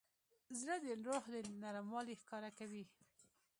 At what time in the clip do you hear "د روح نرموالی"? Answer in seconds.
0.83-2.15